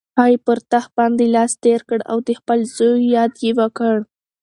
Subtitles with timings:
[0.19, 3.95] هغې پر تخت باندې لاس تېر کړ او د خپل زوی یاد یې وکړ.